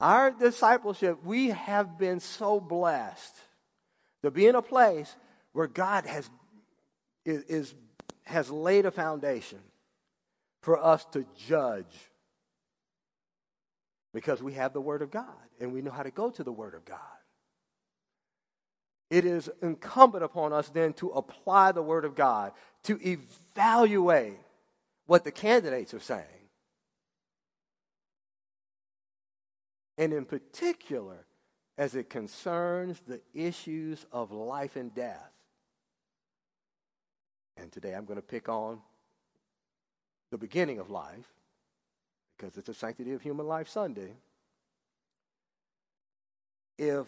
[0.00, 3.34] Our discipleship, we have been so blessed
[4.22, 5.14] to be in a place
[5.52, 6.28] where God has,
[7.24, 7.74] is,
[8.24, 9.60] has laid a foundation
[10.60, 12.10] for us to judge
[14.14, 15.26] because we have the Word of God
[15.60, 16.98] and we know how to go to the Word of God.
[19.10, 22.52] It is incumbent upon us then to apply the Word of God,
[22.84, 24.38] to evaluate
[25.06, 26.24] what the candidates are saying.
[29.98, 31.26] And in particular,
[31.76, 35.32] as it concerns the issues of life and death.
[37.56, 38.78] And today I'm going to pick on
[40.30, 41.32] the beginning of life
[42.44, 44.12] because it's a Sanctity of Human Life Sunday.
[46.78, 47.06] If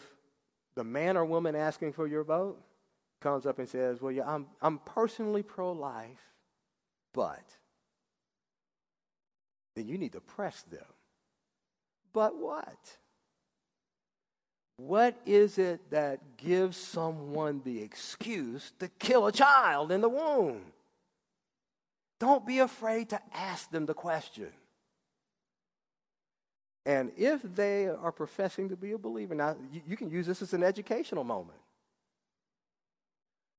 [0.75, 2.59] the man or woman asking for your vote
[3.21, 6.33] comes up and says, Well, yeah, I'm, I'm personally pro life,
[7.13, 7.43] but,
[9.75, 10.85] then you need to press them.
[12.13, 12.97] But what?
[14.77, 20.61] What is it that gives someone the excuse to kill a child in the womb?
[22.19, 24.51] Don't be afraid to ask them the question.
[26.87, 30.41] And if they are professing to be a believer, now you, you can use this
[30.41, 31.59] as an educational moment.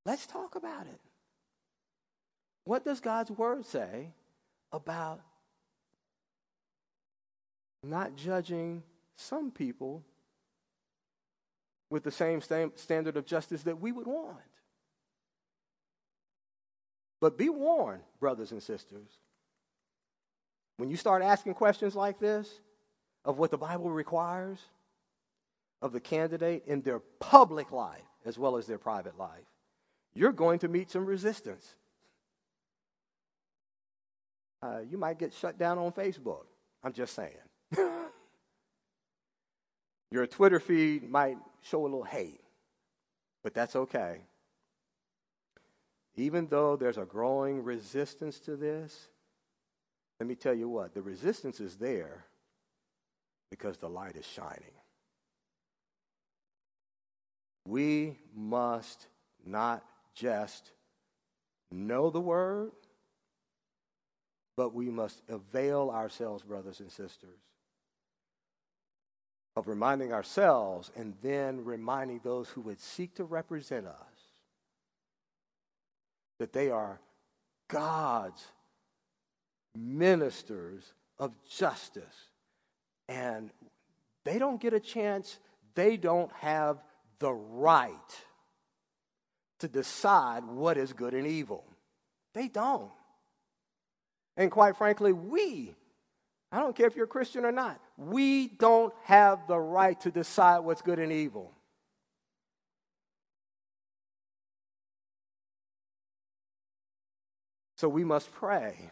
[0.05, 1.01] Let's talk about it.
[2.65, 4.09] What does God's word say
[4.73, 5.21] about
[7.83, 8.83] not judging
[9.17, 10.03] some people
[11.91, 12.43] with the same
[12.77, 14.37] standard of justice that we would want.
[17.21, 19.09] But be warned, brothers and sisters.
[20.77, 22.61] When you start asking questions like this
[23.29, 24.59] of what the Bible requires
[25.83, 29.45] of the candidate in their public life as well as their private life,
[30.15, 31.75] you're going to meet some resistance.
[34.63, 36.47] Uh, you might get shut down on Facebook.
[36.83, 37.37] I'm just saying.
[40.11, 42.41] Your Twitter feed might show a little hate,
[43.45, 44.23] but that's okay.
[46.17, 49.09] Even though there's a growing resistance to this,
[50.19, 52.25] let me tell you what, the resistance is there
[53.51, 54.75] because the light is shining.
[57.67, 59.07] We must
[59.45, 59.85] not
[60.15, 60.71] just
[61.71, 62.73] know the word,
[64.57, 67.39] but we must avail ourselves, brothers and sisters,
[69.55, 73.95] of reminding ourselves and then reminding those who would seek to represent us
[76.39, 77.01] that they are
[77.69, 78.45] God's
[79.77, 82.28] ministers of justice.
[83.09, 83.51] And
[84.25, 85.39] they don't get a chance,
[85.75, 86.79] they don't have
[87.19, 87.93] the right
[89.61, 91.65] to decide what is good and evil.
[92.35, 92.91] They don't.
[94.37, 95.75] And quite frankly, we
[96.51, 97.79] I don't care if you're a Christian or not.
[97.97, 101.53] We don't have the right to decide what's good and evil.
[107.77, 108.91] So we must pray.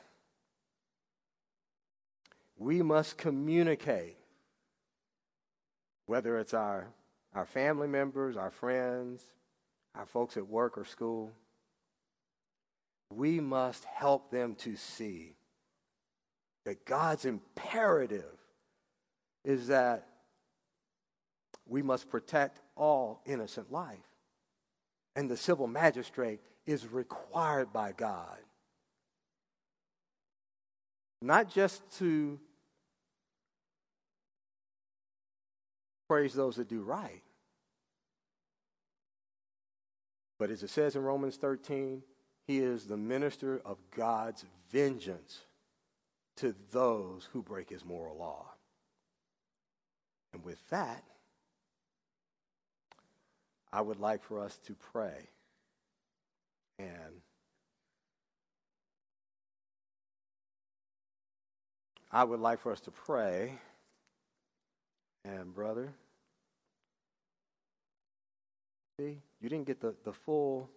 [2.58, 4.16] We must communicate,
[6.06, 6.88] whether it's our,
[7.34, 9.22] our family members, our friends,
[9.94, 11.32] our folks at work or school.
[13.10, 15.34] We must help them to see
[16.64, 18.24] that God's imperative
[19.44, 20.08] is that
[21.66, 23.98] we must protect all innocent life.
[25.14, 28.38] And the civil magistrate is required by God.
[31.22, 32.38] Not just to
[36.08, 37.22] praise those that do right,
[40.38, 42.02] but as it says in Romans 13,
[42.46, 45.40] he is the minister of God's vengeance
[46.36, 48.46] to those who break his moral law.
[50.32, 51.02] And with that,
[53.72, 55.28] I would like for us to pray.
[56.78, 57.22] And
[62.12, 63.58] I would like for us to pray.
[65.26, 65.92] And, brother,
[68.98, 70.70] see, you didn't get the, the full.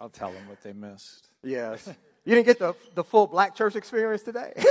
[0.00, 1.28] I'll tell them what they missed.
[1.44, 1.88] Yes.
[2.24, 4.52] You didn't get the, the full black church experience today?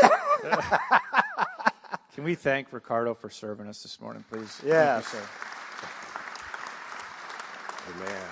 [2.15, 4.61] Can we thank Ricardo for serving us this morning, please?
[4.65, 5.05] Yes.
[5.05, 5.29] Thank you,
[7.99, 8.05] sir.
[8.05, 8.27] Amen.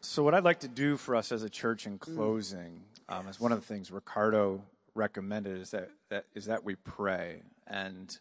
[0.00, 3.40] So, what I'd like to do for us as a church in closing um, is
[3.40, 4.62] one of the things Ricardo
[4.94, 7.42] recommended is that, that is that we pray.
[7.66, 8.16] And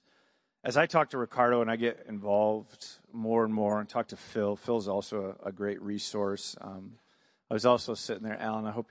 [0.64, 4.18] as I talk to Ricardo and I get involved more and more and talk to
[4.18, 6.56] Phil, Phil's also a, a great resource.
[6.62, 6.94] Um,
[7.52, 8.66] I was also sitting there, Alan.
[8.66, 8.82] I hope